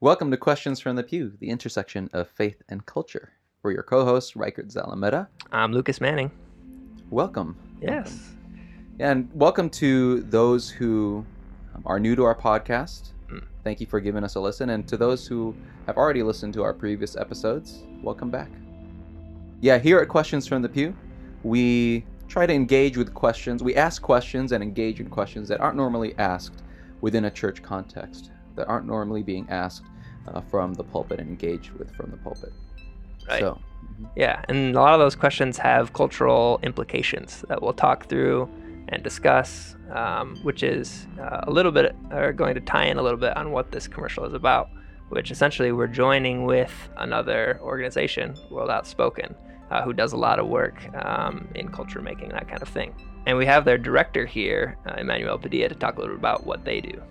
Welcome 0.00 0.30
to 0.30 0.36
Questions 0.36 0.78
from 0.78 0.94
the 0.94 1.02
Pew, 1.02 1.32
the 1.40 1.50
intersection 1.50 2.08
of 2.12 2.28
faith 2.28 2.62
and 2.68 2.86
culture. 2.86 3.32
We're 3.64 3.72
your 3.72 3.82
co 3.82 4.04
hosts, 4.04 4.36
Reichert 4.36 4.68
Zalameda. 4.68 5.26
I'm 5.50 5.72
Lucas 5.72 6.00
Manning. 6.00 6.30
Welcome. 7.10 7.56
Yes. 7.82 7.90
Welcome. 7.90 8.96
And 9.00 9.30
welcome 9.34 9.68
to 9.70 10.20
those 10.20 10.70
who 10.70 11.26
um, 11.74 11.82
are 11.84 11.98
new 11.98 12.14
to 12.14 12.22
our 12.22 12.36
podcast. 12.36 13.08
Mm. 13.28 13.42
Thank 13.64 13.80
you 13.80 13.86
for 13.88 13.98
giving 13.98 14.22
us 14.22 14.36
a 14.36 14.40
listen. 14.40 14.70
And 14.70 14.86
to 14.86 14.96
those 14.96 15.26
who 15.26 15.52
have 15.86 15.96
already 15.96 16.22
listened 16.22 16.54
to 16.54 16.62
our 16.62 16.72
previous 16.72 17.16
episodes, 17.16 17.82
welcome 18.00 18.30
back. 18.30 18.52
Yeah, 19.60 19.78
here 19.78 19.98
at 19.98 20.06
Questions 20.06 20.46
from 20.46 20.62
the 20.62 20.68
Pew, 20.68 20.96
we 21.42 22.06
try 22.28 22.46
to 22.46 22.52
engage 22.52 22.96
with 22.96 23.14
questions. 23.14 23.64
We 23.64 23.74
ask 23.74 24.00
questions 24.00 24.52
and 24.52 24.62
engage 24.62 25.00
in 25.00 25.10
questions 25.10 25.48
that 25.48 25.60
aren't 25.60 25.76
normally 25.76 26.16
asked 26.18 26.62
within 27.00 27.24
a 27.24 27.30
church 27.32 27.64
context, 27.64 28.30
that 28.58 28.68
aren't 28.68 28.86
normally 28.86 29.22
being 29.22 29.46
asked 29.48 29.84
uh, 30.26 30.40
from 30.42 30.74
the 30.74 30.84
pulpit 30.84 31.20
and 31.20 31.28
engaged 31.28 31.70
with 31.72 31.94
from 31.94 32.10
the 32.10 32.16
pulpit. 32.18 32.52
Right. 33.28 33.40
So, 33.40 33.58
Yeah, 34.16 34.44
and 34.48 34.76
a 34.76 34.80
lot 34.80 34.94
of 34.94 35.00
those 35.00 35.14
questions 35.14 35.58
have 35.58 35.92
cultural 35.92 36.60
implications 36.62 37.44
that 37.48 37.62
we'll 37.62 37.72
talk 37.72 38.06
through 38.06 38.48
and 38.88 39.02
discuss, 39.02 39.76
um, 39.92 40.36
which 40.42 40.62
is 40.62 41.06
uh, 41.20 41.40
a 41.44 41.50
little 41.50 41.72
bit, 41.72 41.94
or 42.10 42.32
going 42.32 42.54
to 42.54 42.60
tie 42.60 42.86
in 42.86 42.98
a 42.98 43.02
little 43.02 43.18
bit 43.18 43.36
on 43.36 43.52
what 43.52 43.70
this 43.70 43.86
commercial 43.86 44.24
is 44.24 44.34
about, 44.34 44.68
which 45.10 45.30
essentially 45.30 45.72
we're 45.72 45.86
joining 45.86 46.44
with 46.44 46.72
another 46.96 47.60
organization, 47.62 48.34
World 48.50 48.70
Outspoken, 48.70 49.34
uh, 49.70 49.82
who 49.82 49.92
does 49.92 50.12
a 50.12 50.16
lot 50.16 50.38
of 50.38 50.46
work 50.48 50.82
um, 51.04 51.48
in 51.54 51.68
culture 51.68 52.00
making, 52.00 52.30
that 52.30 52.48
kind 52.48 52.62
of 52.62 52.68
thing. 52.68 52.94
And 53.26 53.36
we 53.36 53.44
have 53.44 53.64
their 53.66 53.76
director 53.76 54.24
here, 54.24 54.78
uh, 54.86 54.94
Emmanuel 54.96 55.38
Padilla, 55.38 55.68
to 55.68 55.74
talk 55.74 55.96
a 55.96 56.00
little 56.00 56.16
bit 56.16 56.20
about 56.20 56.46
what 56.46 56.64
they 56.64 56.80
do. 56.80 57.02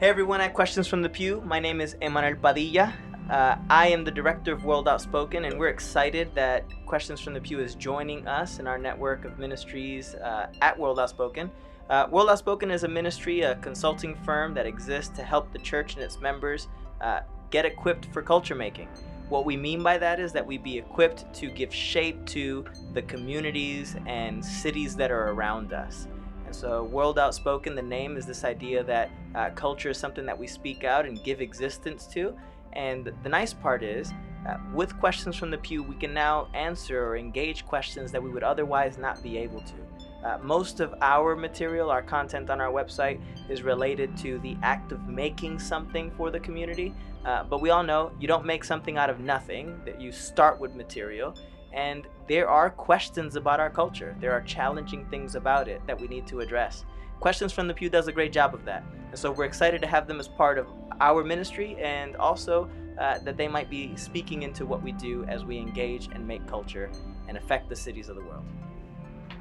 Hey 0.00 0.08
everyone 0.08 0.40
at 0.40 0.54
Questions 0.54 0.88
from 0.88 1.02
the 1.02 1.10
Pew. 1.10 1.42
My 1.44 1.60
name 1.60 1.78
is 1.78 1.94
Emanuel 2.00 2.40
Padilla. 2.40 2.94
Uh, 3.28 3.56
I 3.68 3.88
am 3.88 4.02
the 4.02 4.10
director 4.10 4.50
of 4.50 4.64
World 4.64 4.88
Outspoken, 4.88 5.44
and 5.44 5.58
we're 5.58 5.68
excited 5.68 6.34
that 6.34 6.64
Questions 6.86 7.20
from 7.20 7.34
the 7.34 7.40
Pew 7.42 7.60
is 7.60 7.74
joining 7.74 8.26
us 8.26 8.60
in 8.60 8.66
our 8.66 8.78
network 8.78 9.26
of 9.26 9.38
ministries 9.38 10.14
uh, 10.14 10.46
at 10.62 10.78
World 10.78 10.98
Outspoken. 10.98 11.50
Uh, 11.90 12.06
World 12.10 12.30
Outspoken 12.30 12.70
is 12.70 12.84
a 12.84 12.88
ministry, 12.88 13.42
a 13.42 13.56
consulting 13.56 14.14
firm 14.24 14.54
that 14.54 14.64
exists 14.64 15.14
to 15.18 15.22
help 15.22 15.52
the 15.52 15.58
church 15.58 15.96
and 15.96 16.02
its 16.02 16.18
members 16.18 16.68
uh, 17.02 17.20
get 17.50 17.66
equipped 17.66 18.06
for 18.06 18.22
culture 18.22 18.54
making. 18.54 18.88
What 19.28 19.44
we 19.44 19.54
mean 19.54 19.82
by 19.82 19.98
that 19.98 20.18
is 20.18 20.32
that 20.32 20.46
we 20.46 20.56
be 20.56 20.78
equipped 20.78 21.30
to 21.34 21.50
give 21.50 21.74
shape 21.74 22.24
to 22.28 22.64
the 22.94 23.02
communities 23.02 23.96
and 24.06 24.42
cities 24.42 24.96
that 24.96 25.10
are 25.10 25.32
around 25.32 25.74
us. 25.74 26.08
So, 26.52 26.84
World 26.84 27.18
Outspoken, 27.18 27.74
the 27.74 27.82
name 27.82 28.16
is 28.16 28.26
this 28.26 28.44
idea 28.44 28.82
that 28.84 29.10
uh, 29.34 29.50
culture 29.50 29.90
is 29.90 29.98
something 29.98 30.26
that 30.26 30.38
we 30.38 30.46
speak 30.46 30.84
out 30.84 31.06
and 31.06 31.22
give 31.22 31.40
existence 31.40 32.06
to. 32.08 32.36
And 32.72 33.12
the 33.22 33.28
nice 33.28 33.52
part 33.52 33.82
is, 33.82 34.12
uh, 34.48 34.56
with 34.74 34.98
questions 34.98 35.36
from 35.36 35.50
the 35.50 35.58
pew, 35.58 35.82
we 35.82 35.94
can 35.94 36.12
now 36.12 36.48
answer 36.54 37.04
or 37.04 37.16
engage 37.16 37.64
questions 37.66 38.10
that 38.12 38.22
we 38.22 38.30
would 38.30 38.42
otherwise 38.42 38.98
not 38.98 39.22
be 39.22 39.38
able 39.38 39.60
to. 39.60 40.26
Uh, 40.26 40.38
most 40.42 40.80
of 40.80 40.94
our 41.00 41.34
material, 41.34 41.90
our 41.90 42.02
content 42.02 42.50
on 42.50 42.60
our 42.60 42.70
website, 42.70 43.20
is 43.48 43.62
related 43.62 44.16
to 44.18 44.38
the 44.40 44.56
act 44.62 44.92
of 44.92 45.06
making 45.08 45.58
something 45.58 46.10
for 46.16 46.30
the 46.30 46.40
community. 46.40 46.94
Uh, 47.24 47.44
but 47.44 47.60
we 47.60 47.70
all 47.70 47.82
know 47.82 48.12
you 48.20 48.28
don't 48.28 48.44
make 48.44 48.64
something 48.64 48.98
out 48.98 49.08
of 49.08 49.20
nothing, 49.20 49.80
that 49.84 50.00
you 50.00 50.12
start 50.12 50.58
with 50.58 50.74
material. 50.74 51.34
And 51.72 52.06
there 52.28 52.48
are 52.48 52.70
questions 52.70 53.36
about 53.36 53.60
our 53.60 53.70
culture. 53.70 54.16
There 54.20 54.32
are 54.32 54.40
challenging 54.42 55.06
things 55.06 55.34
about 55.34 55.68
it 55.68 55.80
that 55.86 56.00
we 56.00 56.08
need 56.08 56.26
to 56.28 56.40
address. 56.40 56.84
Questions 57.20 57.52
from 57.52 57.68
the 57.68 57.74
Pew 57.74 57.90
does 57.90 58.08
a 58.08 58.12
great 58.12 58.32
job 58.32 58.54
of 58.54 58.64
that. 58.64 58.84
And 59.10 59.18
so 59.18 59.30
we're 59.30 59.44
excited 59.44 59.80
to 59.82 59.88
have 59.88 60.06
them 60.06 60.20
as 60.20 60.28
part 60.28 60.58
of 60.58 60.66
our 61.00 61.24
ministry 61.24 61.76
and 61.80 62.16
also 62.16 62.70
uh, 62.98 63.18
that 63.20 63.36
they 63.36 63.48
might 63.48 63.70
be 63.70 63.96
speaking 63.96 64.42
into 64.42 64.66
what 64.66 64.82
we 64.82 64.92
do 64.92 65.24
as 65.24 65.44
we 65.44 65.58
engage 65.58 66.08
and 66.12 66.26
make 66.26 66.46
culture 66.46 66.90
and 67.28 67.36
affect 67.36 67.68
the 67.68 67.76
cities 67.76 68.08
of 68.08 68.16
the 68.16 68.22
world. 68.22 68.44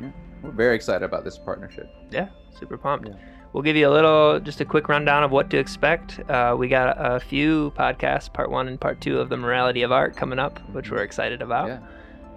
Yeah. 0.00 0.10
we're 0.42 0.50
very 0.50 0.74
excited 0.74 1.04
about 1.04 1.24
this 1.24 1.38
partnership. 1.38 1.88
Yeah, 2.10 2.28
super 2.58 2.76
pumped. 2.76 3.08
Yeah. 3.08 3.14
We'll 3.52 3.62
give 3.62 3.76
you 3.76 3.88
a 3.88 3.90
little, 3.90 4.38
just 4.40 4.60
a 4.60 4.66
quick 4.66 4.88
rundown 4.88 5.22
of 5.24 5.30
what 5.30 5.48
to 5.50 5.56
expect. 5.56 6.20
Uh, 6.28 6.54
we 6.58 6.68
got 6.68 6.96
a, 6.98 7.18
few 7.18 7.72
podcasts, 7.78 8.30
part 8.30 8.50
one 8.50 8.68
and 8.68 8.78
part 8.78 9.00
two 9.00 9.18
of 9.18 9.30
the 9.30 9.36
Morality 9.38 9.82
of 9.82 9.92
Art 9.92 10.14
coming 10.14 10.38
up, 10.38 10.58
which 10.72 10.90
we're 10.90 11.02
excited 11.02 11.40
about. 11.40 11.68
Yeah. 11.68 11.78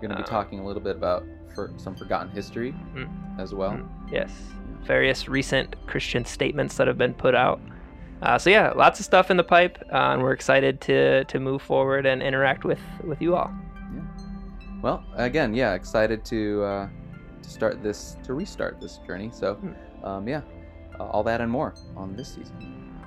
Going 0.02 0.12
to 0.12 0.16
be 0.18 0.24
Um, 0.24 0.28
talking 0.30 0.60
a 0.60 0.66
little 0.66 0.82
bit 0.82 0.96
about 0.96 1.24
for 1.56 1.72
some 1.78 1.96
forgotten 1.96 2.30
history 2.30 2.74
Mm. 2.96 3.10
as 3.40 3.54
well. 3.54 3.72
Mm, 3.72 3.88
Yes, 4.12 4.32
various 4.84 5.28
recent 5.28 5.76
Christian 5.88 6.24
statements 6.26 6.78
that 6.78 6.88
have 6.88 6.98
been 6.98 7.14
put 7.14 7.36
out. 7.36 7.60
Uh, 8.22 8.38
so 8.38 8.50
yeah, 8.50 8.72
lots 8.72 9.00
of 9.00 9.06
stuff 9.06 9.30
in 9.32 9.38
the 9.38 9.44
pipe, 9.44 9.78
uh, 9.94 10.12
and 10.14 10.22
we're 10.22 10.34
excited 10.34 10.80
to 10.82 11.24
to 11.26 11.40
move 11.40 11.62
forward 11.62 12.06
and 12.06 12.22
interact 12.22 12.64
with 12.66 12.80
with 13.04 13.22
you 13.22 13.36
all. 13.36 13.52
Well, 14.82 15.04
again, 15.16 15.54
yeah, 15.54 15.74
excited 15.74 16.24
to 16.26 16.64
uh, 16.64 16.88
to 17.44 17.50
start 17.50 17.84
this 17.84 18.18
to 18.24 18.34
restart 18.34 18.80
this 18.80 19.00
journey. 19.06 19.30
So, 19.34 19.56
Hmm. 19.56 20.06
um, 20.06 20.28
yeah, 20.28 20.42
uh, 21.00 21.04
all 21.06 21.24
that 21.24 21.42
and 21.42 21.52
more 21.52 21.74
on 21.98 22.16
this 22.16 22.30
season. 22.36 22.56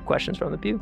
Questions 0.04 0.36
from 0.38 0.52
the 0.52 0.58
pew. 0.58 0.80